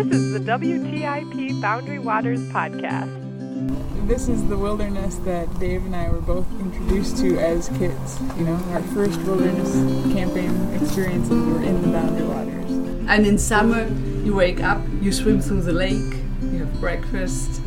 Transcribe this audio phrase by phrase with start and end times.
[0.00, 4.08] This is the WTIP Boundary Waters podcast.
[4.08, 8.18] This is the wilderness that Dave and I were both introduced to as kids.
[8.38, 9.74] You know, our first wilderness
[10.14, 12.70] camping experiences were in the Boundary Waters.
[13.10, 13.88] And in summer,
[14.24, 16.14] you wake up, you swim through the lake,
[16.44, 17.60] you have breakfast,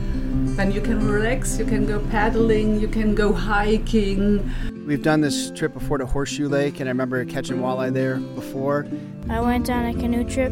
[0.55, 4.52] then you can relax, you can go paddling, you can go hiking.
[4.88, 8.88] We've done this trip before to Horseshoe Lake, and I remember catching walleye there before.
[9.29, 10.52] I went on a canoe trip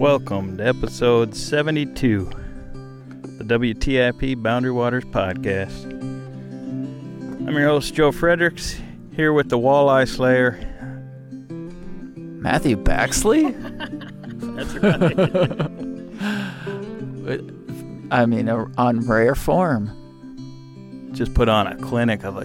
[0.00, 2.30] Welcome to episode 72,
[3.36, 5.84] the WTIP Boundary Waters podcast.
[7.46, 8.80] I'm your host, Joe Friedrichs,
[9.14, 10.58] here with the Walleye Slayer.
[12.16, 13.52] Matthew Baxley?
[14.56, 14.74] That's
[17.20, 17.42] right.
[18.10, 21.10] I mean, uh, on rare form.
[21.12, 22.44] Just put on a clinic of a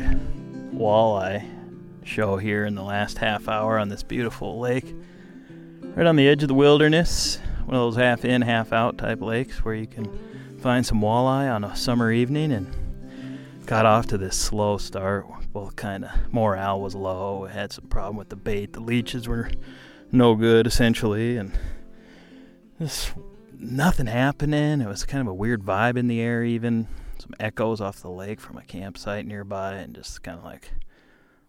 [0.73, 1.47] walleye
[2.03, 4.93] show here in the last half hour on this beautiful lake.
[5.95, 9.21] Right on the edge of the wilderness, one of those half in, half out type
[9.21, 12.67] lakes where you can find some walleye on a summer evening and
[13.65, 15.25] got off to this slow start.
[15.51, 17.45] Both kind of morale was low.
[17.45, 18.73] Had some problem with the bait.
[18.73, 19.49] The leeches were
[20.11, 21.57] no good essentially, and
[22.79, 23.13] just
[23.57, 24.81] nothing happening.
[24.81, 26.87] It was kind of a weird vibe in the air, even
[27.19, 30.69] some echoes off the lake from a campsite nearby, and just kind of like,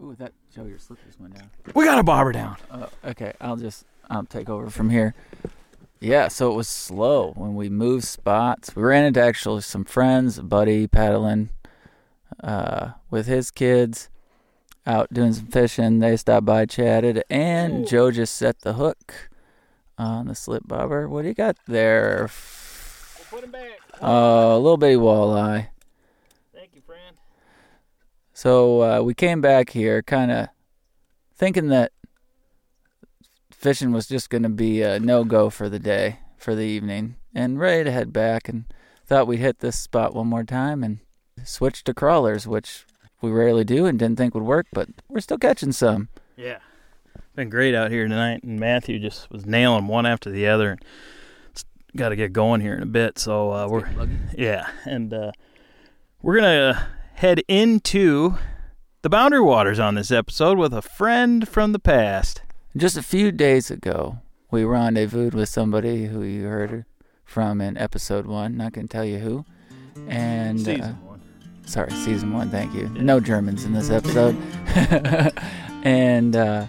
[0.00, 1.50] Ooh, that Joe, your slippers went down.
[1.74, 2.56] we got a bobber down.
[2.70, 5.14] Uh, okay, I'll just I'll take over from here.
[6.00, 8.76] Yeah, so it was slow when we moved spots.
[8.76, 11.48] We ran into actually some friends, a buddy paddling
[12.42, 14.10] uh, with his kids
[14.86, 15.98] out doing some fishing.
[15.98, 19.30] They stopped by, chatted, and Joe just set the hook
[19.98, 21.08] on the slip bobber.
[21.08, 22.28] What do you got there?
[23.32, 23.80] We'll Put him back.
[24.02, 24.06] Uh,
[24.54, 25.68] a little bitty walleye.
[26.54, 27.16] Thank you, friend.
[28.34, 30.48] So uh, we came back here kind of
[31.34, 31.92] thinking that
[33.66, 37.16] fishing was just going to be a no go for the day, for the evening,
[37.34, 38.48] and ready to head back.
[38.48, 38.64] And
[39.04, 41.00] thought we'd hit this spot one more time and
[41.42, 42.86] switch to crawlers, which
[43.20, 46.10] we rarely do and didn't think would work, but we're still catching some.
[46.36, 46.58] Yeah.
[47.34, 50.70] Been great out here tonight, and Matthew just was nailing one after the other.
[50.70, 50.84] And
[51.96, 53.88] got to get going here in a bit, so uh, we're
[54.38, 55.32] yeah, and uh,
[56.22, 58.36] we're gonna head into
[59.02, 62.42] the Boundary Waters on this episode with a friend from the past.
[62.76, 64.18] Just a few days ago,
[64.50, 66.84] we rendezvoused with somebody who you heard
[67.24, 68.58] from in episode one.
[68.58, 69.46] Not going to tell you who.
[70.08, 71.22] And Season uh, one.
[71.64, 72.50] sorry, season one.
[72.50, 72.90] Thank you.
[72.90, 74.36] No Germans in this episode.
[75.84, 76.66] and uh,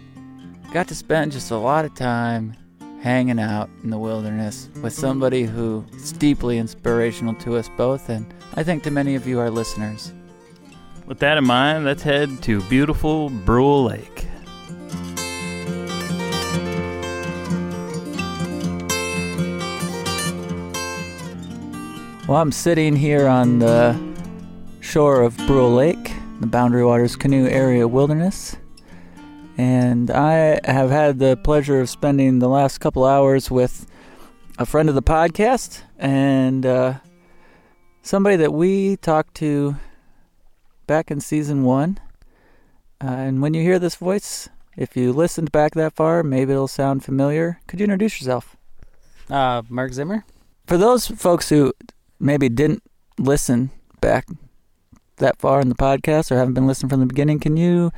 [0.72, 2.56] got to spend just a lot of time
[3.02, 8.34] hanging out in the wilderness with somebody who is deeply inspirational to us both, and
[8.56, 10.14] I think to many of you, our listeners.
[11.06, 14.28] With that in mind, let's head to beautiful Brule Lake.
[22.28, 23.98] Well, I'm sitting here on the
[24.82, 26.12] shore of Brule Lake,
[26.42, 28.58] the Boundary Waters Canoe Area Wilderness.
[29.58, 33.88] And I have had the pleasure of spending the last couple hours with
[34.60, 36.96] a friend of the podcast and uh,
[38.02, 39.78] somebody that we talked to
[40.86, 41.98] back in season one.
[43.02, 46.68] Uh, and when you hear this voice, if you listened back that far, maybe it'll
[46.68, 47.62] sound familiar.
[47.68, 48.58] Could you introduce yourself?
[49.30, 50.26] Uh, Mark Zimmer.
[50.66, 51.72] For those folks who
[52.20, 52.84] maybe didn't
[53.18, 54.28] listen back
[55.18, 57.92] that far in the podcast or haven't been listening from the beginning, can you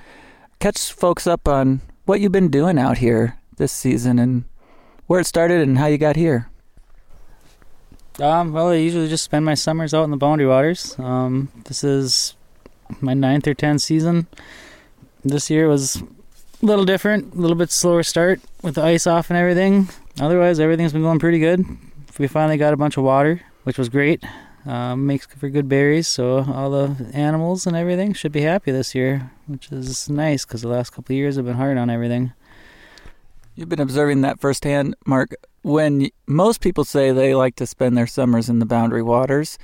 [0.59, 4.45] catch folks up on what you've been doing out here this season and
[5.07, 6.49] where it started and how you got here?
[8.19, 10.97] Um, well, I usually just spend my summers out in the Boundary Waters.
[10.99, 12.35] Um, this is
[12.99, 14.27] my ninth or tenth season.
[15.23, 16.01] This year was
[16.61, 19.89] a little different, a little bit slower start with the ice off and everything.
[20.19, 21.65] Otherwise, everything's been going pretty good.
[22.17, 24.23] We finally got a bunch of water, which was great.
[24.65, 28.95] Um, makes for good berries, so all the animals and everything should be happy this
[28.95, 32.33] year, which is nice because the last couple years have been hard on everything.
[33.53, 35.35] You've been observing that firsthand, Mark.
[35.61, 39.59] When most people say they like to spend their summers in the Boundary Waters,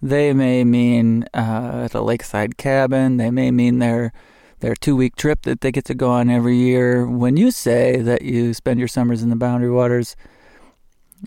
[0.00, 3.18] they may mean uh, at a lakeside cabin.
[3.18, 4.14] They may mean their
[4.60, 7.06] their two week trip that they get to go on every year.
[7.06, 10.16] When you say that you spend your summers in the Boundary Waters,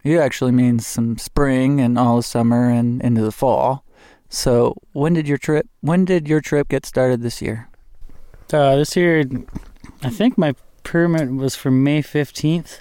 [0.04, 3.84] you actually mean some spring and all of summer and into the fall.
[4.30, 5.68] So when did your trip?
[5.82, 7.70] When did your trip get started this year?
[8.52, 9.24] Uh, this year,
[10.04, 12.80] I think my permit was for May fifteenth.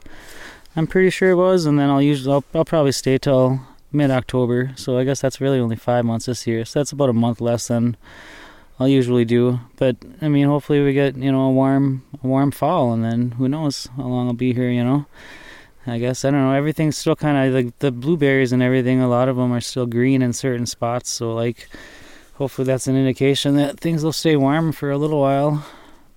[0.77, 3.61] I'm pretty sure it was, and then I'll usually I'll, I'll probably stay till
[3.93, 4.73] mid October.
[4.77, 6.65] So I guess that's really only five months this year.
[6.65, 7.97] So that's about a month less than
[8.81, 9.61] I'll usually do.
[9.77, 13.33] But I mean, hopefully we get you know a warm a warm fall, and then
[13.33, 14.71] who knows how long I'll be here.
[14.71, 15.07] You know.
[15.87, 16.53] I guess I don't know.
[16.53, 19.01] Everything's still kind of like the blueberries and everything.
[19.01, 21.11] A lot of them are still green in certain spots.
[21.11, 21.69] So like,
[22.35, 25.67] hopefully that's an indication that things will stay warm for a little while.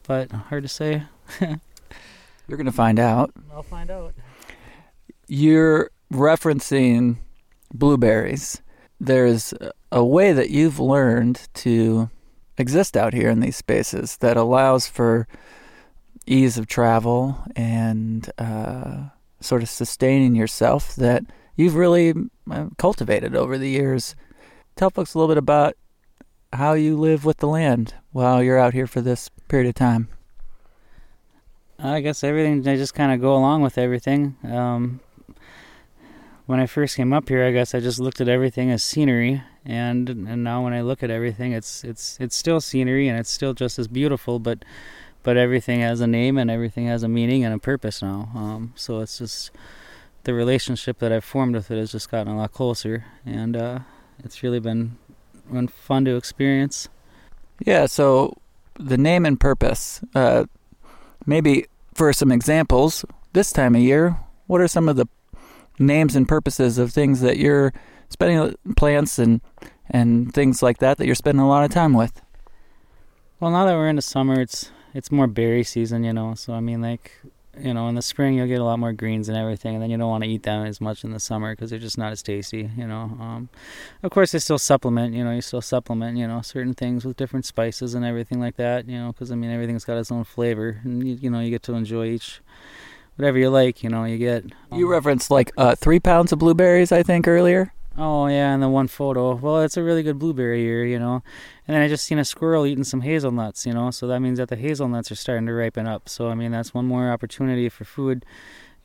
[0.08, 1.04] But hard to say.
[2.48, 3.32] You're gonna find out.
[3.52, 4.14] I'll find out.
[5.28, 7.18] You're referencing
[7.74, 8.62] blueberries.
[9.02, 9.54] There's
[9.92, 12.10] a way that you've learned to
[12.58, 15.28] exist out here in these spaces that allows for
[16.26, 18.32] ease of travel and.
[18.38, 21.24] Uh, sort of sustaining yourself that
[21.56, 22.14] you've really
[22.50, 24.16] uh, cultivated over the years.
[24.76, 25.76] Tell folks a little bit about
[26.54, 30.08] how you live with the land while you're out here for this period of time.
[31.80, 34.36] I guess everything, I just kind of go along with everything.
[34.44, 35.00] Um,
[36.48, 39.44] when I first came up here, I guess I just looked at everything as scenery,
[39.66, 43.30] and and now when I look at everything, it's it's it's still scenery and it's
[43.30, 44.64] still just as beautiful, but
[45.28, 48.32] but everything has a name and everything has a meaning and a purpose now.
[48.34, 49.52] Um, so it's just
[50.24, 53.80] the relationship that I've formed with it has just gotten a lot closer, and uh,
[54.24, 54.98] it's really been
[55.52, 56.88] been fun to experience.
[57.60, 57.88] Yeah.
[57.88, 58.38] So
[58.80, 60.00] the name and purpose.
[60.16, 60.46] Uh,
[61.26, 63.04] maybe for some examples,
[63.34, 65.10] this time of year, what are some of the
[65.78, 67.74] names and purposes of things that you're
[68.08, 69.42] spending plants and
[69.90, 72.22] and things like that that you're spending a lot of time with?
[73.42, 76.34] Well, now that we're into summer, it's it's more berry season, you know.
[76.34, 77.12] So I mean, like
[77.60, 79.92] you know, in the spring you'll get a lot more greens and everything, and then
[79.92, 82.12] you don't want to eat them as much in the summer because they're just not
[82.12, 83.16] as tasty, you know.
[83.20, 83.50] Um,
[84.02, 87.16] of course, they still supplement, you know, you still supplement, you know, certain things with
[87.16, 90.24] different spices and everything like that, you know, because I mean everything's got its own
[90.24, 92.42] flavor, and you, you know you get to enjoy each
[93.18, 94.46] whatever you like, you know, you get.
[94.72, 97.74] Um, you referenced like uh, three pounds of blueberries, I think, earlier.
[97.98, 99.34] Oh yeah, and the one photo.
[99.36, 101.24] Well, it's a really good blueberry year, you know.
[101.68, 103.90] And then I just seen a squirrel eating some hazelnuts, you know.
[103.90, 106.08] So that means that the hazelnuts are starting to ripen up.
[106.08, 108.24] So I mean, that's one more opportunity for food,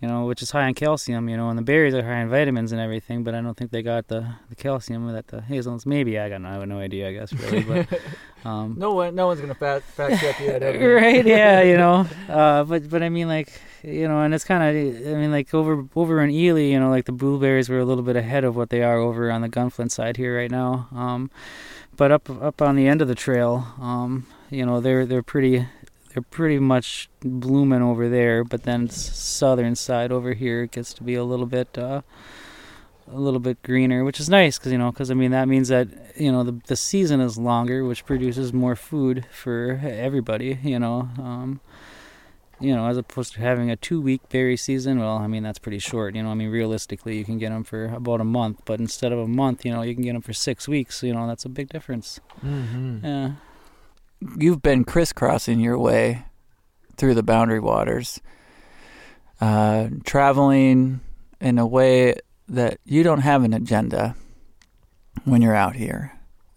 [0.00, 1.50] you know, which is high in calcium, you know.
[1.50, 4.08] And the berries are high in vitamins and everything, but I don't think they got
[4.08, 5.84] the, the calcium that the hazelnuts.
[5.84, 7.62] Maybe I got no, I have no idea, I guess, really.
[7.64, 8.00] But
[8.48, 10.52] um, no one, no one's gonna fact, fact check you.
[10.96, 11.26] right?
[11.26, 12.06] Yeah, you know.
[12.30, 15.52] Uh, but but I mean, like you know, and it's kind of, I mean, like
[15.52, 18.56] over over in Ely, you know, like the blueberries were a little bit ahead of
[18.56, 20.88] what they are over on the Gunflint side here right now.
[20.94, 21.30] Um,
[21.96, 25.66] but up up on the end of the trail, um, you know, they're they're pretty
[26.12, 28.44] they're pretty much blooming over there.
[28.44, 31.76] But then southern side over here gets to be a little bit.
[31.76, 32.02] Uh,
[33.10, 35.68] a little bit greener, which is nice because you know, because I mean that means
[35.68, 40.58] that you know the the season is longer, which produces more food for everybody.
[40.62, 41.60] You know, um,
[42.62, 45.58] you know, as opposed to having a two week berry season, well, I mean, that's
[45.58, 46.14] pretty short.
[46.14, 49.12] You know, I mean, realistically, you can get them for about a month, but instead
[49.12, 51.02] of a month, you know, you can get them for six weeks.
[51.02, 52.20] You know, that's a big difference.
[52.44, 53.04] Mm-hmm.
[53.04, 53.32] Yeah.
[54.38, 56.24] You've been crisscrossing your way
[56.96, 58.20] through the boundary waters,
[59.40, 61.00] uh, traveling
[61.40, 62.14] in a way
[62.48, 64.14] that you don't have an agenda
[65.24, 66.12] when you're out here.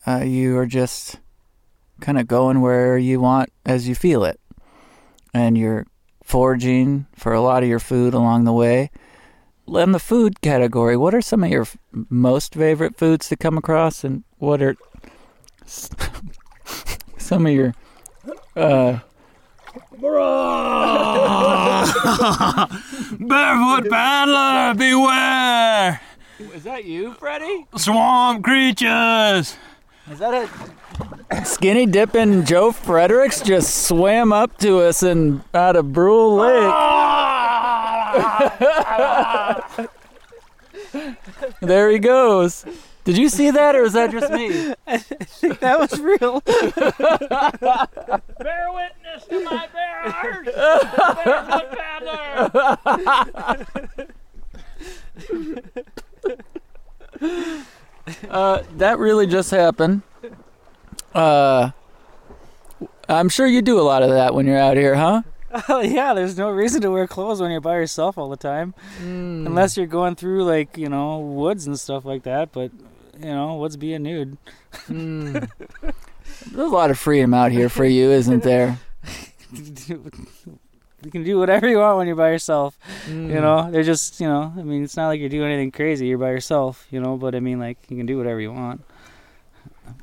[0.05, 1.19] Uh, you are just
[2.01, 4.39] kind of going where you want as you feel it.
[5.33, 5.85] And you're
[6.25, 8.91] foraging for a lot of your food along the way.
[9.67, 11.77] In the food category, what are some of your f-
[12.09, 14.75] most favorite foods to come across, and what are
[17.17, 17.73] some of your
[18.55, 18.99] uh,
[23.19, 26.01] Barefoot paddler, beware!
[26.53, 27.65] Is that you, Freddie?
[27.77, 29.55] Swamp creatures!
[30.11, 30.49] Is that a
[31.43, 36.73] skinny dipping Joe Friedrichs just swam up to us and out of Brule Lake?
[41.61, 42.65] there he goes.
[43.03, 44.73] Did you see that, or is that just me?
[44.87, 46.41] I think that was real.
[48.39, 50.47] Bear witness to my bears!
[51.23, 53.67] Barefoot paddler!
[58.29, 60.03] Uh, that really just happened.
[61.15, 61.71] Uh,
[63.07, 65.21] I'm sure you do a lot of that when you're out here, huh?
[65.69, 68.73] Oh yeah, there's no reason to wear clothes when you're by yourself all the time,
[69.01, 69.45] Mm.
[69.45, 72.51] unless you're going through like you know woods and stuff like that.
[72.51, 72.71] But
[73.17, 74.37] you know, what's being nude?
[74.89, 75.49] Mm.
[76.51, 78.79] There's a lot of freedom out here for you, isn't there?
[81.03, 82.79] You can do whatever you want when you're by yourself.
[83.07, 83.29] Mm.
[83.29, 84.51] You know, they're just you know.
[84.57, 86.07] I mean, it's not like you're doing anything crazy.
[86.07, 86.87] You're by yourself.
[86.89, 88.83] You know, but I mean, like you can do whatever you want.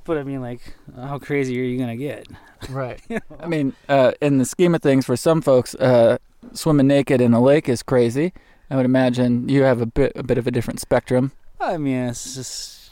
[0.05, 2.27] But I mean, like, how crazy are you gonna get?
[2.71, 3.01] Right.
[3.41, 6.19] I mean, uh, in the scheme of things, for some folks, uh,
[6.53, 8.33] swimming naked in a lake is crazy.
[8.71, 11.33] I would imagine you have a bit a bit of a different spectrum.
[11.61, 12.83] I mean, it's just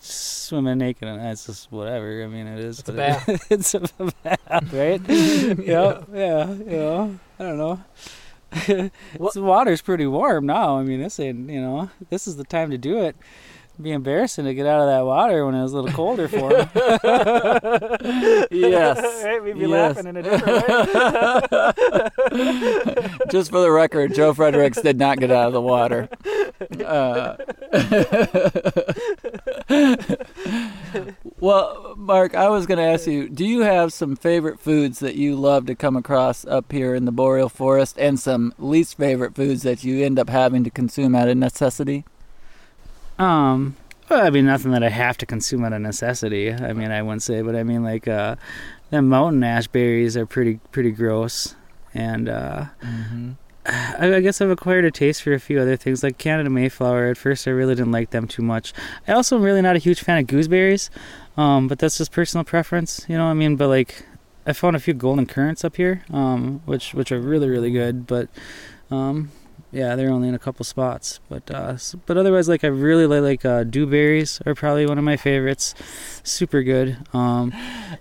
[0.00, 2.22] swimming naked and it's just whatever.
[2.22, 2.78] I mean, it is.
[2.80, 3.46] It's a what it bath.
[3.50, 3.80] it's a
[4.22, 5.00] bath, right?
[5.08, 7.18] yeah, yeah, you know.
[7.38, 7.80] I don't know.
[8.50, 10.78] the water's pretty warm now.
[10.78, 13.16] I mean, this ain't, you know, this is the time to do it.
[13.76, 16.28] It'd be embarrassing to get out of that water when it was a little colder
[16.28, 16.66] for him.
[18.50, 19.22] Yes.
[19.24, 19.42] right?
[19.42, 19.96] We'd be Yes.
[19.96, 20.46] laughing in a different
[22.32, 23.08] way.
[23.30, 26.08] Just for the record, Joe Friedrichs did not get out of the water.
[26.84, 27.36] Uh,
[31.40, 35.16] well, Mark, I was going to ask you do you have some favorite foods that
[35.16, 39.34] you love to come across up here in the boreal forest and some least favorite
[39.34, 42.04] foods that you end up having to consume out of necessity?
[43.18, 43.76] Um,
[44.08, 46.52] well, I mean, nothing that I have to consume out of necessity.
[46.52, 48.36] I mean, I wouldn't say, but I mean, like, uh,
[48.90, 51.54] the mountain ash berries are pretty, pretty gross.
[51.94, 53.32] And, uh, Mm-hmm.
[53.68, 57.06] I, I guess I've acquired a taste for a few other things, like Canada Mayflower.
[57.08, 58.72] At first, I really didn't like them too much.
[59.08, 60.88] I also am really not a huge fan of gooseberries,
[61.36, 63.56] um, but that's just personal preference, you know what I mean?
[63.56, 64.04] But, like,
[64.46, 68.06] I found a few golden currants up here, um, which, which are really, really good,
[68.06, 68.28] but,
[68.92, 69.32] um,
[69.76, 73.22] yeah, they're only in a couple spots, but uh, but otherwise, like I really like
[73.22, 75.74] like uh, dewberries are probably one of my favorites.
[76.24, 76.96] Super good.
[77.12, 77.52] Um,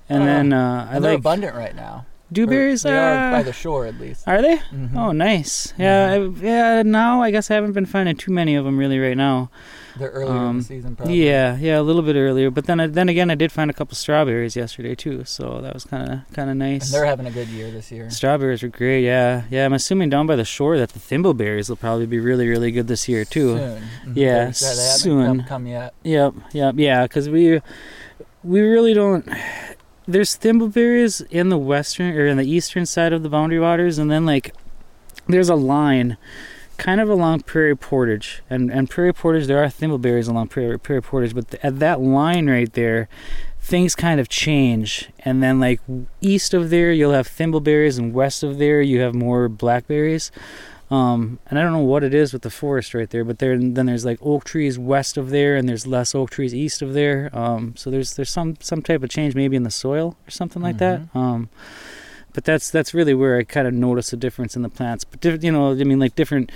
[0.08, 2.06] and Uh, then uh, I they're like abundant right now.
[2.32, 2.86] dewberries.
[2.86, 4.28] Or They are by the shore, at least.
[4.28, 4.58] are they?
[4.74, 4.96] Mhm.
[4.96, 5.74] Oh, nice.
[5.78, 6.82] Yeah, I, yeah.
[6.84, 9.50] Now I guess I haven't been finding too many of them really right now.
[9.98, 11.26] They're earlier in Um, the season, probably.
[11.26, 12.52] Yeah, yeah, a little bit earlier.
[12.52, 15.74] But then I, then again, I did find a couple strawberries yesterday too, so that
[15.74, 16.86] was kind of kind of nice.
[16.86, 18.10] And they're having a good year this year.
[18.10, 19.44] Strawberries are great, yeah.
[19.50, 22.72] Yeah, I'm assuming down by the shore that the thimbleberries will probably be really, really
[22.72, 23.58] good this year too.
[23.58, 23.82] Soon.
[24.08, 24.12] Mhm.
[24.16, 25.26] Yeah, they soon.
[25.40, 25.94] Come, come yet.
[26.04, 27.04] Yep, yep, yeah.
[27.04, 27.62] Because we
[28.44, 29.28] we really don't.
[30.08, 34.12] There's thimbleberries in the western or in the eastern side of the Boundary Waters, and
[34.12, 34.54] then like
[35.28, 36.18] there's a line
[36.78, 41.02] kind of along Prairie Portage, and and Prairie Portage there are thimbleberries along Prairie Prairie
[41.02, 43.08] Portage, but th- at that line right there,
[43.60, 45.80] things kind of change, and then like
[46.22, 50.32] east of there you'll have thimbleberries, and west of there you have more blackberries.
[50.92, 53.58] Um, and I don't know what it is with the forest right there, but there
[53.58, 56.94] then there's like oak trees west of there, and there's less oak trees east of
[56.94, 57.32] there.
[57.34, 60.62] Um, so there's there's some some type of change maybe in the soil or something
[60.62, 61.02] like that.
[61.16, 61.50] Um,
[62.36, 65.04] but that's that's really where I kind of notice a difference in the plants.
[65.06, 66.52] But diff- you know, I mean, like different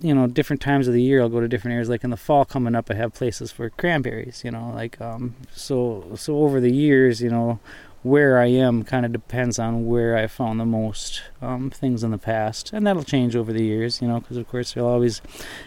[0.00, 1.88] you know different times of the year I'll go to different areas.
[1.88, 4.42] Like in the fall coming up, I have places for cranberries.
[4.44, 7.60] You know, like um, so so over the years, you know.
[8.02, 12.10] Where I am kind of depends on where I found the most um, things in
[12.10, 15.22] the past, and that'll change over the years, you know, because of course it'll always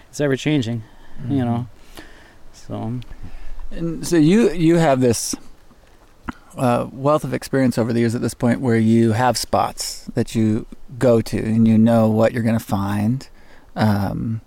[0.07, 0.83] it's ever changing,
[1.27, 1.67] you know.
[2.53, 2.99] So
[3.71, 5.33] And so you you have this
[6.57, 10.35] uh, wealth of experience over the years at this point where you have spots that
[10.35, 10.65] you
[10.97, 13.29] go to and you know what you're going to find.
[13.75, 14.41] Um,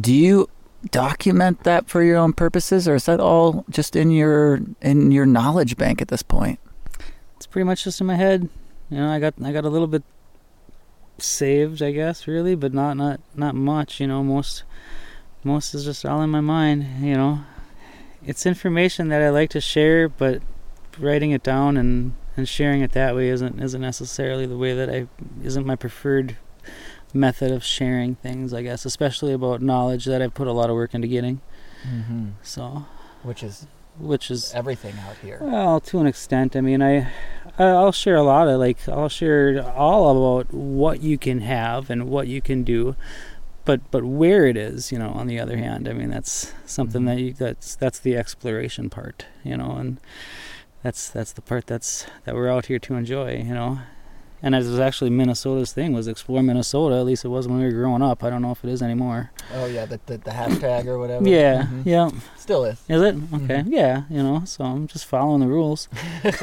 [0.00, 0.48] do you
[0.90, 5.26] document that for your own purposes, or is that all just in your in your
[5.26, 6.58] knowledge bank at this point?
[7.36, 8.48] it's pretty much just in my head.
[8.90, 10.02] You know, I got I got a little bit
[11.18, 14.00] saved, I guess, really, but not not not much.
[14.00, 14.64] You know, most
[15.44, 16.86] most is just all in my mind.
[17.00, 17.40] You know,
[18.24, 20.42] it's information that I like to share, but
[20.98, 24.90] writing it down and and sharing it that way isn't isn't necessarily the way that
[24.90, 25.06] I
[25.42, 26.36] isn't my preferred
[27.14, 28.52] method of sharing things.
[28.52, 31.40] I guess, especially about knowledge that I've put a lot of work into getting.
[31.88, 32.28] Mm-hmm.
[32.42, 32.86] So,
[33.22, 33.66] Which is
[33.98, 35.38] which is everything out here.
[35.40, 36.54] well, to an extent.
[36.54, 37.10] I mean, I
[37.58, 42.08] I'll share a lot of like I'll share all about what you can have and
[42.10, 42.96] what you can do,
[43.64, 45.10] but but where it is, you know.
[45.10, 49.24] On the other hand, I mean that's something that you that's that's the exploration part,
[49.42, 49.98] you know, and
[50.82, 53.80] that's that's the part that's that we're out here to enjoy, you know.
[54.42, 56.96] And it was actually Minnesota's thing was explore Minnesota.
[56.96, 58.22] At least it was when we were growing up.
[58.22, 59.32] I don't know if it is anymore.
[59.54, 61.26] Oh yeah, the the, the hashtag or whatever.
[61.26, 61.86] Yeah, Mhm.
[61.86, 62.10] yeah.
[62.36, 62.78] Still is.
[62.88, 63.64] Is it okay?
[63.66, 64.42] Yeah, you know.
[64.44, 65.88] So I'm just following the rules.
[66.22, 66.40] this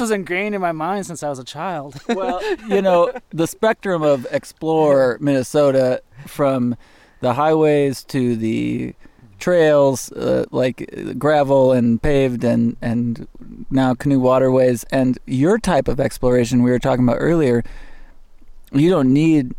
[0.00, 1.96] was ingrained in my mind since I was a child.
[2.08, 6.76] well, you know, the spectrum of explore Minnesota from
[7.20, 8.94] the highways to the
[9.38, 13.26] trails, uh, like uh, gravel and paved and, and
[13.70, 17.62] now canoe waterways, and your type of exploration we were talking about earlier,
[18.72, 19.54] you don't need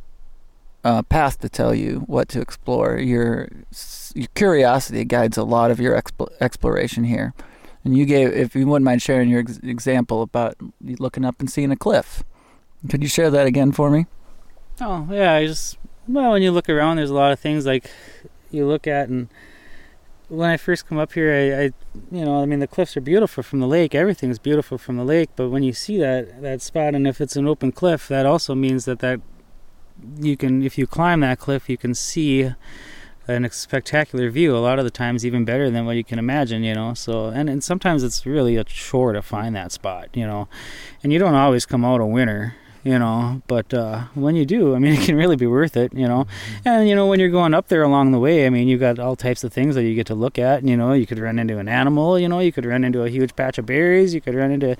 [0.83, 2.97] a path to tell you what to explore.
[2.97, 3.49] Your,
[4.13, 6.01] your curiosity guides a lot of your
[6.39, 7.33] exploration here.
[7.83, 11.49] And you gave, if you wouldn't mind sharing your ex- example about looking up and
[11.49, 12.23] seeing a cliff
[12.89, 14.05] Could you share that again for me?
[14.79, 17.89] Oh yeah, I just well when you look around, there's a lot of things like
[18.51, 19.27] you look at, and
[20.29, 21.63] when I first come up here, I, I
[22.11, 25.05] you know I mean the cliffs are beautiful from the lake, everything's beautiful from the
[25.05, 28.25] lake, but when you see that that spot, and if it's an open cliff, that
[28.25, 29.21] also means that that
[30.19, 32.51] you can if you climb that cliff, you can see
[33.27, 36.63] an spectacular view a lot of the times even better than what you can imagine
[36.63, 36.93] you know?
[36.93, 40.47] So and, and sometimes it's really a chore to find that spot you know?
[41.03, 42.55] And you don't always come out a winner
[42.87, 45.93] you know but uh, when you do i mean it can really be worth it
[45.93, 46.25] you know?
[46.63, 48.97] And you know when you're going up there along the way i mean you got
[48.97, 50.93] all types of things that you get to look at and, you know?
[50.93, 52.39] You could run into an animal you know?
[52.39, 54.13] You could run into a huge patch of berries.
[54.13, 54.77] You could run into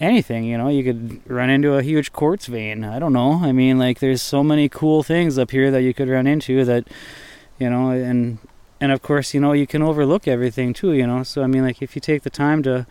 [0.00, 0.68] anything you know?
[0.68, 2.82] You could run into a huge quartz vein.
[2.82, 3.40] I don't know.
[3.42, 6.64] I mean like there's so many cool things up here that you could run into
[6.64, 6.88] that
[7.58, 8.38] you know and
[8.80, 11.62] and of course you know you can overlook everything too you know so i mean
[11.62, 12.86] like if you take the time to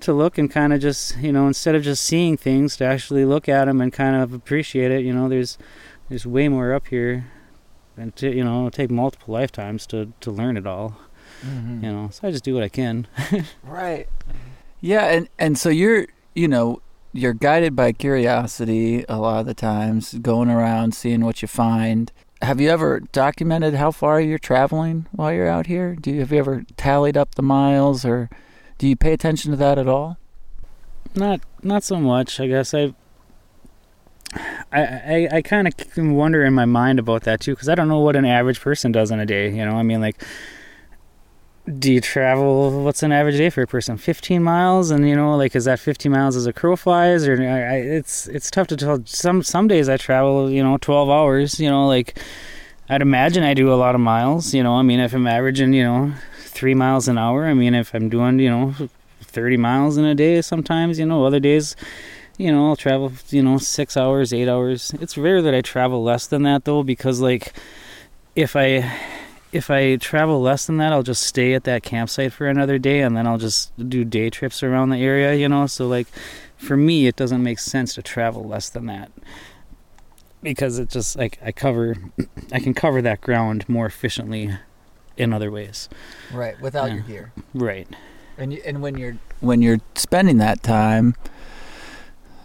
[0.00, 3.24] to look and kind of just you know instead of just seeing things to actually
[3.24, 5.58] look at them and kind of appreciate it you know there's
[6.08, 7.26] there's way more up here
[7.96, 10.96] and to, you know it'll take multiple lifetimes to to learn it all
[11.44, 11.82] Mhm.
[11.82, 13.06] you know so i just do what i can
[13.62, 14.08] Right.
[14.80, 16.80] Yeah, and and so you're you know
[17.12, 22.12] you're guided by curiosity a lot of the times, going around seeing what you find.
[22.42, 25.94] Have you ever documented how far you're traveling while you're out here?
[25.94, 28.28] Do you have you ever tallied up the miles, or
[28.78, 30.18] do you pay attention to that at all?
[31.14, 32.94] not not so much i guess I've
[34.72, 37.88] i i, I kind of wonder in my mind about that too because i don't
[37.88, 40.22] know what an average person does in a day you know i mean like
[41.66, 43.96] do you travel what's an average day for a person?
[43.96, 44.90] 15 miles?
[44.90, 47.26] And you know like is that 15 miles as a crow flies?
[47.26, 49.00] Or I, it's it's tough to tell.
[49.06, 52.18] Some some days i travel you know 12 hours you know like
[52.90, 54.74] i'd imagine i do a lot of miles you know.
[54.74, 58.08] I mean if i'm averaging you know three miles an hour i mean if i'm
[58.08, 58.74] doing you know
[59.22, 61.74] 30 miles in a day sometimes you know other days
[62.36, 64.92] you know i'll travel you know six hours eight hours.
[65.00, 67.54] It's rare that i travel less than that though because like
[68.36, 68.80] if i
[69.54, 73.00] if i travel less than that i'll just stay at that campsite for another day
[73.00, 76.08] and then i'll just do day trips around the area you know so like
[76.56, 79.10] for me it doesn't make sense to travel less than that
[80.42, 81.94] because it just like i cover
[82.52, 84.50] i can cover that ground more efficiently
[85.16, 85.88] in other ways
[86.32, 86.94] Right, without Yeah.
[86.94, 87.32] your gear.
[87.54, 87.88] right
[88.36, 91.14] And you, and when you're when you're spending that time,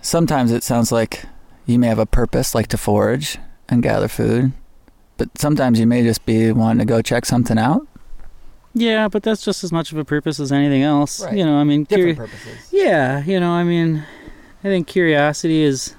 [0.01, 1.23] sometimes it sounds like
[1.65, 4.51] you may have a purpose, like to forage and gather food,
[5.19, 7.85] but sometimes you may just be wanting to go check something out.
[8.73, 11.21] Yeah, but that's just as much of a purpose as anything else.
[11.23, 11.37] Right.
[11.37, 12.69] You know, I mean, Different curi- purposes.
[12.71, 14.03] Yeah, you know, I mean,
[14.63, 15.95] I think curiosity is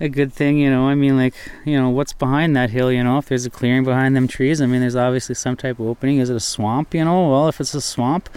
[0.00, 0.58] a good thing.
[0.58, 2.92] You know, I mean, like, you know, what's behind that hill?
[2.92, 5.80] You know, if there's a clearing behind them trees, I mean, there's obviously some type
[5.80, 6.18] of opening.
[6.18, 6.94] Is it a swamp?
[6.94, 8.28] You know, well, if it's a swamp,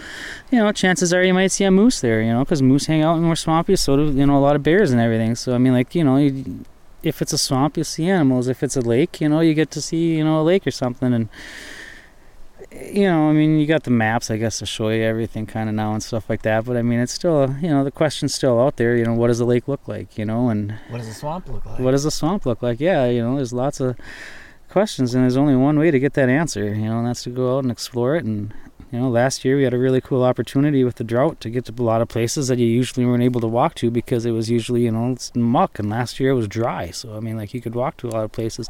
[0.50, 2.20] you know, chances are you might see a moose there.
[2.22, 4.56] You know, because moose hang out in more swampy, so do you know a lot
[4.56, 5.36] of bears and everything.
[5.36, 6.64] So I mean, like, you know, you,
[7.02, 8.48] if it's a swamp, you see animals.
[8.48, 10.70] If it's a lake, you know, you get to see you know a lake or
[10.70, 11.28] something and
[12.70, 15.68] you know, I mean, you got the maps, I guess, to show you everything kind
[15.68, 16.64] of now and stuff like that.
[16.64, 18.96] But I mean, it's still, you know, the question's still out there.
[18.96, 20.16] You know, what does a lake look like?
[20.16, 21.78] You know, and What does a swamp look like?
[21.80, 22.80] what does a swamp look like?
[22.80, 23.96] Yeah, you know, there's lots of
[24.68, 26.64] questions, and there's only one way to get that answer.
[26.74, 28.24] You know, and that's to go out and explore it.
[28.24, 28.54] And
[28.92, 31.64] you know, last year we had a really cool opportunity with the drought to get
[31.64, 34.32] to a lot of places that you usually weren't able to walk to because it
[34.32, 35.78] was usually, you know, muck.
[35.78, 38.10] And last year it was dry, so I mean, like you could walk to a
[38.10, 38.68] lot of places.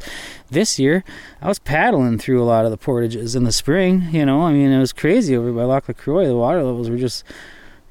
[0.49, 1.03] This year
[1.41, 4.07] I was paddling through a lot of the portages in the spring.
[4.11, 6.25] You know, I mean, it was crazy over by Lac La Croix.
[6.25, 7.25] The water levels were just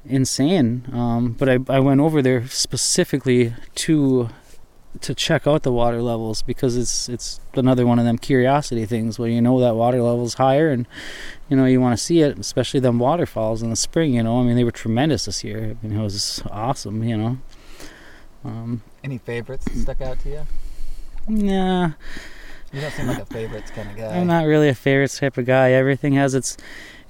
[0.03, 0.85] insane.
[0.91, 4.29] Um, but I, I went over there specifically to
[5.01, 9.17] to check out the water levels because it's it's another one of them curiosity things
[9.17, 10.87] where you know that water level's higher and
[11.49, 14.13] you know you want to see it, especially them waterfalls in the spring.
[14.13, 15.75] You know, I mean they were tremendous this year.
[15.83, 17.03] I mean it was awesome.
[17.03, 17.37] You know.
[18.45, 20.41] Um, Any favorites that stuck out to you?
[21.27, 21.91] nah,
[22.73, 24.17] You don't seem like a favorites kind of guy.
[24.17, 25.71] I'm not really a favorites type of guy.
[25.71, 26.57] Everything has its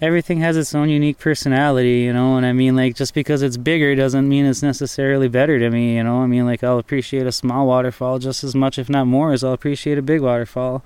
[0.01, 3.55] everything has its own unique personality, you know, and I mean like just because it's
[3.55, 6.21] bigger doesn't mean it's necessarily better to me, you know.
[6.21, 9.43] I mean like I'll appreciate a small waterfall just as much if not more as
[9.43, 10.83] I'll appreciate a big waterfall.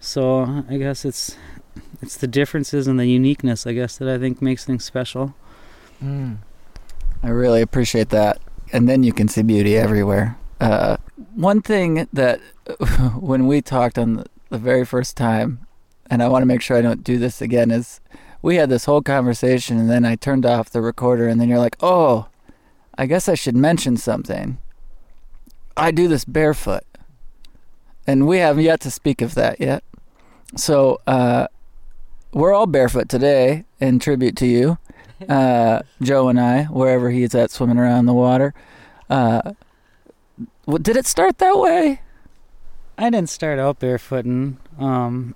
[0.00, 1.36] So, I guess it's
[2.02, 5.34] it's the differences and the uniqueness, I guess, that I think makes things special.
[6.02, 6.38] Mm.
[7.22, 8.38] I really appreciate that.
[8.70, 10.36] And then you can see beauty everywhere.
[10.60, 10.96] Uh,
[11.34, 12.40] one thing that
[13.18, 15.66] when we talked on the, the very first time,
[16.10, 18.00] and I want to make sure I don't do this again, is
[18.42, 21.58] we had this whole conversation, and then I turned off the recorder, and then you're
[21.58, 22.28] like, oh,
[22.96, 24.58] I guess I should mention something.
[25.76, 26.84] I do this barefoot.
[28.06, 29.82] And we haven't yet to speak of that yet.
[30.56, 31.48] So, uh,
[32.32, 34.78] we're all barefoot today in tribute to you
[35.28, 38.54] uh, Joe and I, wherever he's at swimming around the water.
[39.08, 39.52] Uh,
[40.66, 42.00] Well, did it start that way?
[42.96, 44.56] I didn't start out barefooting.
[44.78, 45.34] Um,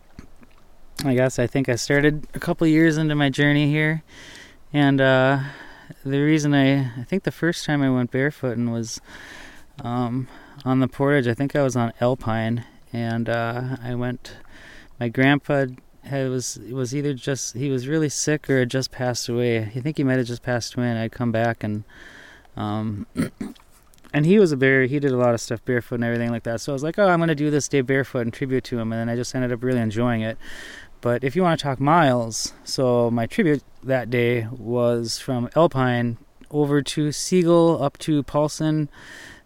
[1.05, 4.03] I guess I think I started a couple years into my journey here,
[4.73, 5.41] and uh,
[6.03, 9.03] the reason I I think the first time I went barefooting was
[9.85, 10.29] um,
[10.65, 11.29] on the portage.
[11.29, 14.37] I think I was on Alpine, and uh, I went.
[14.99, 15.67] My grandpa
[16.05, 19.59] had, was was either just he was really sick or had just passed away.
[19.59, 21.85] I think he might have just passed away, and I'd come back and.
[22.57, 23.07] Um,
[24.13, 24.85] and he was a bear.
[24.85, 26.61] He did a lot of stuff barefoot and everything like that.
[26.61, 28.79] So I was like, oh, I'm going to do this day barefoot in tribute to
[28.79, 28.93] him.
[28.93, 30.39] And then I just ended up really enjoying it.
[31.01, 36.19] But if you want to talk miles, so my tribute that day was from Alpine
[36.51, 38.89] over to Seagull, up to Paulson,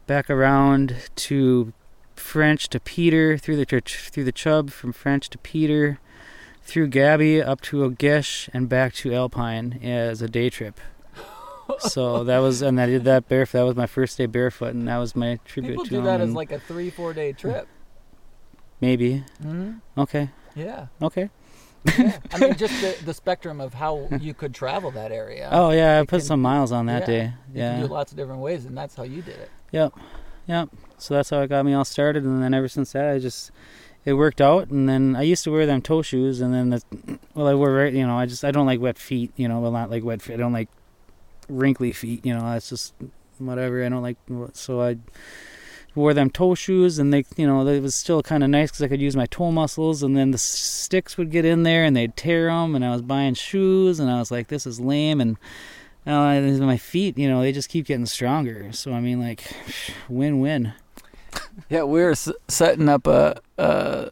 [0.06, 1.72] back around to
[2.14, 5.98] French to Peter, through the through the Chub, from French to Peter,
[6.62, 10.80] through Gabby up to Ogish, and back to Alpine as a day trip
[11.80, 13.58] so that was, and I did that barefoot.
[13.58, 16.04] That was my first day barefoot, and that was my tribute People to do him.
[16.04, 17.66] that as and like a three, four day trip.
[18.80, 19.24] maybe.
[19.40, 20.30] hmm Okay.
[20.54, 20.86] Yeah.
[21.00, 21.30] Okay.
[21.98, 22.18] yeah.
[22.32, 25.48] I mean, just the, the spectrum of how you could travel that area.
[25.50, 27.22] Oh yeah, I put can- some miles on that yeah, day.
[27.54, 27.70] You Yeah.
[27.72, 29.50] can do lots of different ways, and that's how you did it.
[29.72, 29.92] Yep.
[30.46, 30.68] Yep.
[30.98, 33.50] So that's how it got me all started, and then ever since that, I just
[34.04, 34.68] it worked out.
[34.68, 36.82] And then I used to wear them toe shoes, and then the
[37.34, 39.58] well, I wear right, you know, I just I don't like wet feet, you know,
[39.60, 40.34] well not like wet feet.
[40.34, 40.68] I don't like
[41.52, 42.40] wrinkly feet, you know.
[42.40, 42.94] That's just
[43.38, 43.84] whatever.
[43.84, 44.16] I don't like
[44.52, 44.96] so I
[45.94, 48.82] wore them toe shoes, and they, you know, it was still kind of nice because
[48.82, 51.94] I could use my toe muscles, and then the sticks would get in there and
[51.96, 55.20] they'd tear them, and I was buying shoes, and I was like, this is lame,
[55.20, 55.36] and.
[56.04, 58.72] Uh, my feet, you know, they just keep getting stronger.
[58.72, 59.44] So I mean, like,
[60.08, 60.72] win-win.
[61.70, 64.10] Yeah, we were s- setting up a, a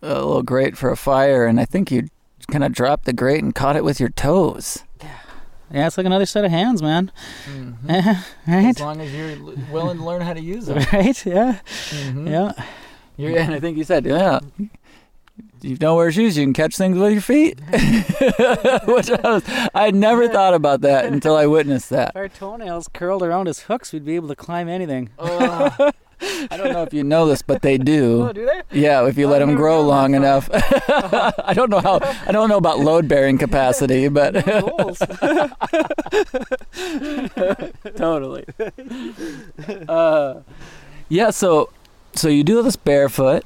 [0.00, 2.08] a little grate for a fire, and I think you
[2.50, 4.84] kind of dropped the grate and caught it with your toes.
[5.74, 7.10] Yeah, it's like another set of hands, man.
[7.46, 7.76] Mhm.
[8.46, 8.66] right?
[8.66, 9.36] As long as you're
[9.72, 10.78] willing to learn how to use them.
[10.92, 11.26] Right?
[11.26, 11.58] Yeah.
[11.90, 12.30] Mhm.
[12.30, 12.52] Yeah.
[13.16, 14.40] You're, and I think you said, yeah.
[15.62, 17.58] You don't wear shoes, you can catch things with your feet.
[17.70, 19.42] Which I was,
[19.74, 22.10] I never thought about that until I witnessed that.
[22.10, 25.08] If our toenails curled around as hooks, we'd be able to climb anything.
[26.50, 28.22] I don't know if you know this, but they do.
[28.24, 28.80] Oh, do they?
[28.80, 30.48] Yeah, if you let them grow long enough.
[30.52, 32.00] I don't know how.
[32.26, 34.34] I don't know about load bearing capacity, but
[37.96, 38.44] totally.
[39.88, 40.40] Uh,
[41.08, 41.70] yeah, so
[42.14, 43.44] so you do this barefoot,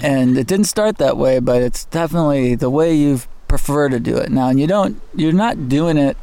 [0.00, 4.16] and it didn't start that way, but it's definitely the way you prefer to do
[4.16, 4.48] it now.
[4.48, 5.00] And you don't.
[5.14, 6.16] You're not doing it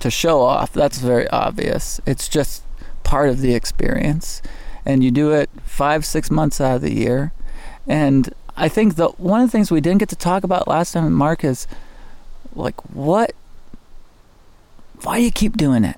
[0.00, 0.72] to show off.
[0.72, 2.00] That's very obvious.
[2.06, 2.64] It's just
[3.04, 4.42] part of the experience,
[4.86, 7.32] and you do it five, six months out of the year.
[7.86, 10.92] And I think the one of the things we didn't get to talk about last
[10.92, 11.66] time, Mark, is
[12.54, 13.32] like what.
[15.02, 15.96] Why do you keep doing it?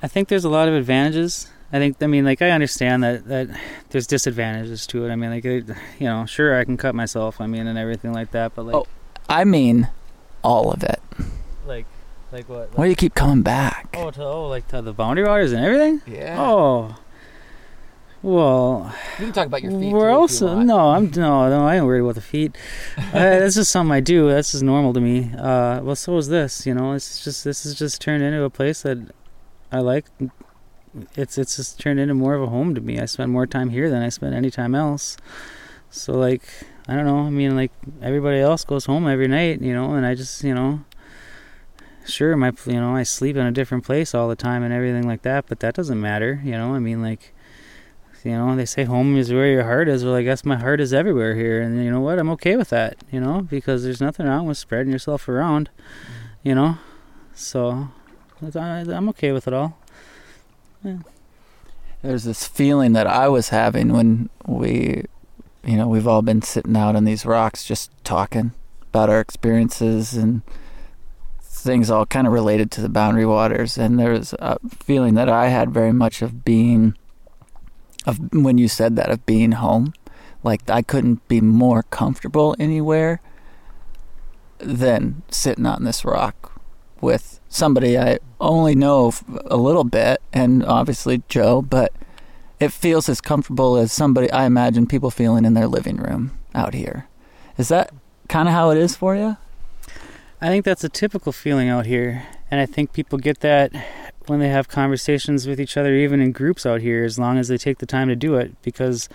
[0.00, 1.48] I think there's a lot of advantages.
[1.72, 3.48] I think, I mean, like, I understand that, that
[3.90, 5.10] there's disadvantages to it.
[5.10, 5.64] I mean, like, you
[6.00, 8.86] know, sure, I can cut myself, I mean, and everything like that, but, like, Oh.
[9.28, 9.88] I mean,
[10.44, 11.00] all of it.
[11.66, 11.86] like,
[12.32, 12.76] like what?
[12.76, 13.94] Why do you keep coming back?
[13.96, 16.02] Oh, to, oh, like to the boundary waters and everything?
[16.06, 16.36] Yeah.
[16.38, 16.96] Oh.
[18.22, 19.92] Well, You can talk about your feet.
[19.92, 20.66] where too, if you want.
[20.66, 21.66] No, I'm no, no.
[21.66, 22.56] I ain't worried about the feet.
[22.98, 24.28] uh, that's just something I do.
[24.28, 25.30] That's just normal to me.
[25.38, 26.66] Uh, well, so is this.
[26.66, 28.98] You know, it's just this is just turned into a place that
[29.70, 30.06] I like.
[31.14, 32.98] It's it's just turned into more of a home to me.
[32.98, 35.16] I spend more time here than I spend any time else.
[35.90, 36.42] So like,
[36.88, 37.20] I don't know.
[37.20, 37.70] I mean, like
[38.02, 40.80] everybody else goes home every night, you know, and I just you know.
[42.06, 45.06] Sure, my you know I sleep in a different place all the time and everything
[45.06, 46.74] like that, but that doesn't matter, you know.
[46.74, 47.34] I mean, like
[48.26, 50.04] you know, they say home is where your heart is.
[50.04, 52.18] Well, I guess my heart is everywhere here, and you know what?
[52.18, 55.70] I'm okay with that, you know, because there's nothing wrong with spreading yourself around,
[56.42, 56.78] you know.
[57.34, 57.88] So
[58.54, 59.78] I'm okay with it all.
[60.82, 60.98] Yeah.
[62.02, 65.04] There's this feeling that I was having when we,
[65.64, 70.14] you know, we've all been sitting out on these rocks just talking about our experiences
[70.14, 70.42] and
[71.66, 73.76] things all kind of related to the boundary waters.
[73.76, 76.96] And there was a feeling that I had very much of being,
[78.06, 79.92] of when you said that, of being home.
[80.42, 83.20] Like I couldn't be more comfortable anywhere
[84.58, 86.60] than sitting on this rock
[87.00, 89.12] with somebody I only know
[89.44, 91.92] a little bit, and obviously Joe, but
[92.58, 96.74] it feels as comfortable as somebody I imagine people feeling in their living room out
[96.74, 97.06] here.
[97.58, 97.92] Is that
[98.28, 99.36] kind of how it is for you?
[100.40, 103.72] I think that's a typical feeling out here, and I think people get that
[104.26, 107.48] when they have conversations with each other, even in groups out here, as long as
[107.48, 108.60] they take the time to do it.
[108.60, 109.08] Because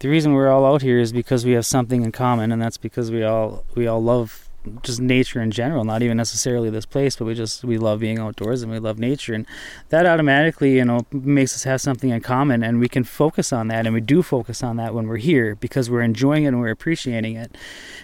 [0.00, 2.78] the reason we're all out here is because we have something in common, and that's
[2.78, 4.45] because we all we all love
[4.82, 8.18] just nature in general, not even necessarily this place, but we just we love being
[8.18, 9.46] outdoors and we love nature, and
[9.90, 13.68] that automatically you know makes us have something in common, and we can focus on
[13.68, 16.60] that, and we do focus on that when we're here because we're enjoying it and
[16.60, 17.56] we're appreciating it.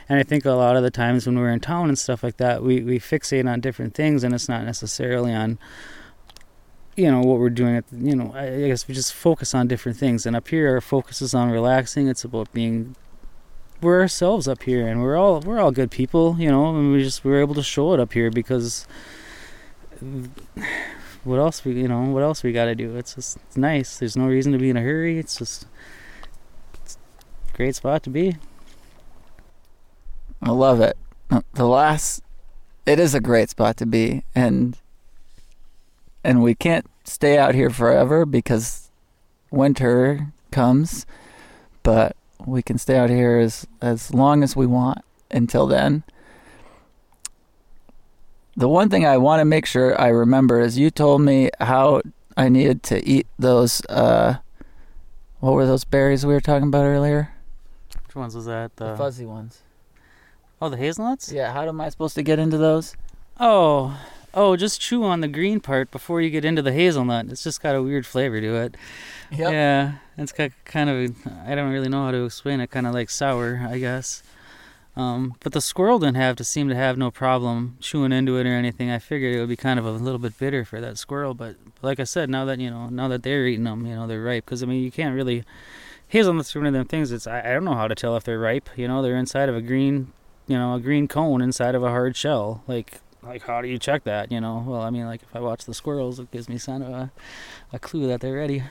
[0.09, 2.37] And I think a lot of the times when we're in town and stuff like
[2.39, 5.59] that, we we fixate on different things, and it's not necessarily on
[6.97, 9.99] you know what we're doing at you know I guess we just focus on different
[9.99, 10.27] things.
[10.27, 12.09] And up here our focus is on relaxing.
[12.09, 12.97] It's about being
[13.83, 17.03] we're ourselves up here and we're all we're all good people you know and we
[17.03, 18.87] just we're able to show it up here because
[21.25, 22.97] what else we you know what else we got to do?
[22.97, 23.99] It's just it's nice.
[23.99, 25.19] There's no reason to be in a hurry.
[25.19, 25.67] It's just
[26.83, 26.99] it's
[27.53, 28.37] a great spot to be.
[30.43, 30.97] I love it.
[31.55, 32.23] The last,
[32.85, 34.77] it is a great spot to be, and
[36.25, 38.91] and we can't stay out here forever because
[39.51, 41.07] winter comes,
[41.83, 42.17] but
[42.47, 44.99] we can stay out here as as long as we want
[45.31, 46.03] until then.
[48.57, 52.03] The one thing I want to make sure I remember is you told me how
[52.37, 54.37] I needed to eat those uh
[55.41, 57.33] what were those berries we were talking about earlier?
[58.07, 59.63] which ones was that The fuzzy ones.
[60.61, 62.95] oh the hazelnuts Yeah, how am I supposed to get into those?
[63.41, 63.99] Oh,
[64.35, 67.27] oh, just chew on the green part before you get into the hazelnut.
[67.31, 68.77] It's just got a weird flavor to it.
[69.33, 71.17] Yeah, it's got kind of.
[71.47, 72.71] I don't really know how to explain it.
[72.71, 74.23] Kind of like sour, I guess.
[74.95, 78.47] Um, but the squirrel didn't have to seem to have no problem chewing into it
[78.47, 78.91] or anything.
[78.91, 81.33] I figured it would be kind of a little bit bitter for that squirrel.
[81.33, 84.07] But like I said, now that you know, now that they're eating them, you know,
[84.07, 84.45] they're ripe.
[84.45, 85.45] Because I mean, you can't really.
[86.09, 87.11] Hazelnuts are one of them things.
[87.11, 88.69] It's I, I don't know how to tell if they're ripe.
[88.77, 90.13] You know, they're inside of a green,
[90.47, 92.63] you know, a green cone inside of a hard shell.
[92.69, 94.31] Like like how do you check that?
[94.31, 96.83] You know, well, I mean, like if I watch the squirrels, it gives me kind
[96.83, 97.13] of a,
[97.73, 98.63] a clue that they're ready.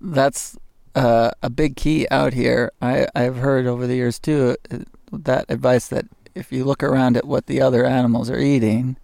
[0.00, 0.56] That's
[0.94, 2.72] uh, a big key out here.
[2.80, 4.78] I, I've heard over the years too uh,
[5.12, 8.96] that advice that if you look around at what the other animals are eating,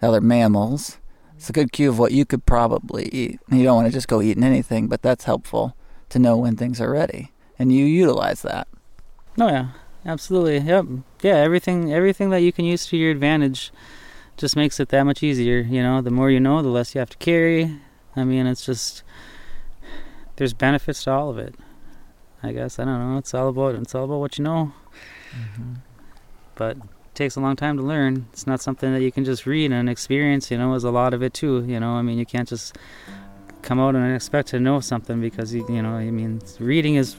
[0.00, 0.98] the other mammals,
[1.36, 3.40] it's a good cue of what you could probably eat.
[3.50, 5.76] You don't want to just go eating anything, but that's helpful
[6.08, 8.66] to know when things are ready, and you utilize that.
[9.38, 9.68] Oh yeah,
[10.04, 10.58] absolutely.
[10.58, 10.86] Yep.
[11.22, 13.72] Yeah, everything everything that you can use to your advantage
[14.36, 16.00] just makes it that much easier, you know.
[16.00, 17.78] The more you know, the less you have to carry.
[18.16, 19.02] I mean, it's just
[20.38, 21.54] there's benefits to all of it.
[22.42, 23.18] I guess I don't know.
[23.18, 24.72] It's all about it's all about what you know.
[25.32, 25.74] Mm-hmm.
[26.54, 28.26] But it takes a long time to learn.
[28.32, 31.12] It's not something that you can just read and experience, you know, is a lot
[31.12, 31.90] of it too, you know.
[31.90, 32.78] I mean, you can't just
[33.62, 37.16] come out and expect to know something because you, you know, I mean, reading is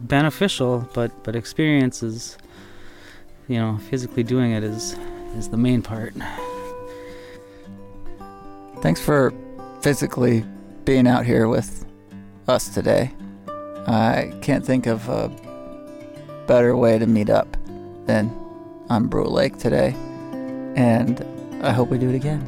[0.00, 2.38] beneficial, but but experience is
[3.48, 4.96] you know, physically doing it is
[5.36, 6.14] is the main part.
[8.80, 9.34] Thanks for
[9.82, 10.44] physically
[10.84, 11.84] being out here with
[12.48, 13.12] us today.
[13.86, 15.28] I can't think of a
[16.46, 17.56] better way to meet up
[18.06, 18.30] than
[18.88, 19.94] on Brule Lake today,
[20.76, 21.24] and
[21.62, 22.46] I hope we do it again.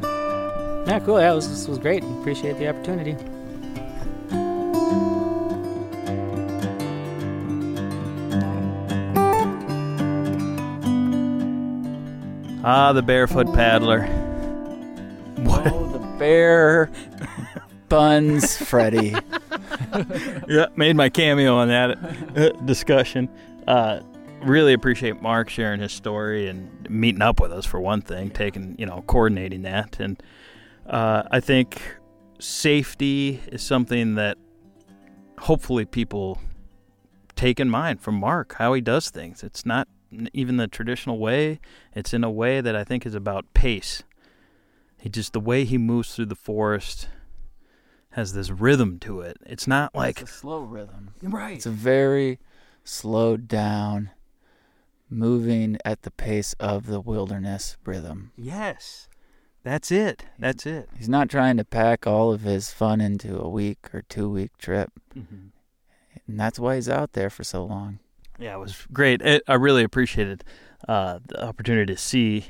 [0.87, 1.21] Yeah, cool.
[1.21, 2.03] Yeah, this was, this was great.
[2.03, 3.17] Appreciate the opportunity.
[12.65, 14.07] Ah, the barefoot paddler.
[15.47, 16.91] Oh, the bear
[17.89, 19.15] buns, Freddy.
[20.49, 21.99] yeah, made my cameo on that
[22.37, 23.29] uh, discussion.
[23.67, 24.01] Uh,
[24.43, 28.77] really appreciate Mark sharing his story and meeting up with us for one thing, taking
[28.79, 30.23] you know coordinating that, and
[30.87, 31.81] uh, I think
[32.39, 34.39] safety is something that
[35.39, 36.41] hopefully people
[37.35, 39.43] take in mind from Mark how he does things.
[39.43, 39.89] It's not
[40.33, 41.61] even the traditional way;
[41.95, 44.03] it's in a way that I think is about pace.
[44.99, 47.09] He just the way he moves through the forest
[48.19, 49.37] has this rhythm to it.
[49.47, 51.11] It's not like it's a slow rhythm.
[51.23, 51.55] right.
[51.57, 52.39] It's a very
[52.85, 54.11] slowed down,
[55.09, 58.33] moving at the pace of the wilderness rhythm.
[58.37, 59.09] Yes.
[59.63, 60.25] That's it.
[60.39, 60.89] That's it.
[60.97, 64.57] He's not trying to pack all of his fun into a week or two week
[64.59, 64.91] trip.
[65.15, 65.51] Mhm.
[66.27, 67.99] And that's why he's out there for so long.
[68.39, 69.21] Yeah, it was great.
[69.23, 70.45] It, I really appreciated
[70.89, 72.47] uh, the opportunity to see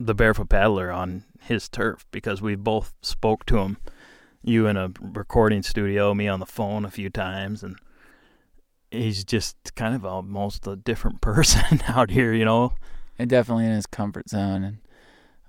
[0.00, 3.76] the barefoot paddler on his turf because we both spoke to him.
[4.42, 7.76] You in a recording studio, me on the phone a few times, and
[8.90, 12.74] he's just kind of almost a different person out here, you know.
[13.18, 14.64] And definitely in his comfort zone.
[14.64, 14.78] And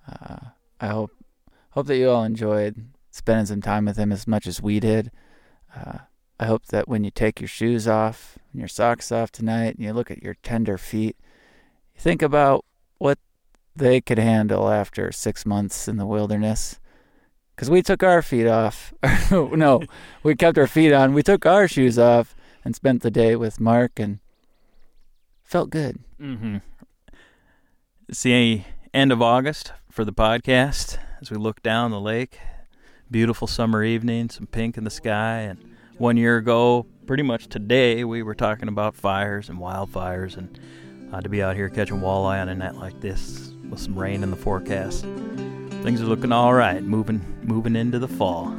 [0.07, 1.11] uh, I hope
[1.71, 5.11] hope that you all enjoyed spending some time with him as much as we did.
[5.75, 5.99] Uh,
[6.39, 9.79] I hope that when you take your shoes off and your socks off tonight, and
[9.79, 11.15] you look at your tender feet,
[11.95, 12.65] you think about
[12.97, 13.19] what
[13.75, 16.79] they could handle after six months in the wilderness.
[17.55, 18.93] Because we took our feet off.
[19.31, 19.83] no,
[20.23, 21.13] we kept our feet on.
[21.13, 22.35] We took our shoes off
[22.65, 24.19] and spent the day with Mark and
[25.43, 25.99] felt good.
[26.19, 26.57] Mm-hmm.
[28.09, 28.63] It's the
[28.93, 32.39] end of August for the podcast as we look down the lake.
[33.11, 35.39] Beautiful summer evening, some pink in the sky.
[35.39, 35.59] And
[35.97, 40.37] one year ago, pretty much today, we were talking about fires and wildfires.
[40.37, 40.59] And
[41.13, 44.23] uh, to be out here catching walleye on a night like this with some rain
[44.23, 45.05] in the forecast,
[45.83, 46.81] things are looking all right.
[46.81, 48.55] Moving, moving into the fall.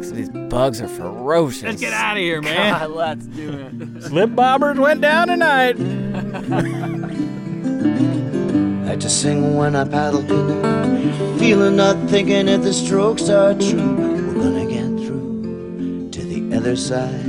[0.00, 1.64] These bugs are ferocious.
[1.64, 2.78] Let's get out of here, man.
[2.78, 4.02] God, let's do it.
[4.04, 5.76] Slip bobbers went down tonight.
[8.90, 13.94] I just sing when I paddle canoe, feeling not thinking if the strokes are true.
[13.96, 17.26] We're gonna get through to the other side.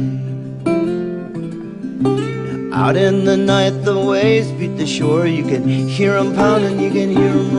[2.74, 5.28] Out in the night, the waves beat the shore.
[5.28, 7.54] You can hear 'em pounding, you can hear 'em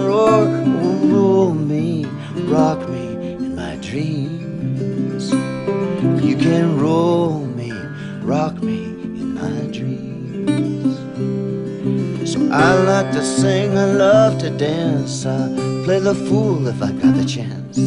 [12.54, 15.24] I like to sing, I love to dance.
[15.24, 15.48] I
[15.84, 17.78] play the fool if I got the chance.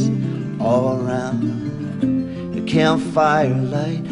[0.60, 4.04] All around the campfire light.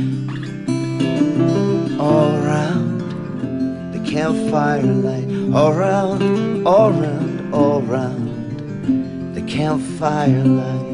[1.99, 5.27] All around the campfire light.
[5.55, 10.93] All around, all around, all around the campfire light.